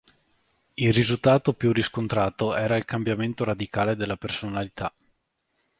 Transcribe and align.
Il 0.73 0.91
risultato 0.93 1.53
più 1.53 1.71
riscontrato 1.71 2.55
era 2.55 2.75
il 2.75 2.85
cambiamento 2.85 3.43
radicale 3.43 3.95
della 3.95 4.17
personalità. 4.17 4.91